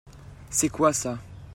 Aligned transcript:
C'est 0.49 0.69
quoi 0.71 0.93
ça? 0.93 1.19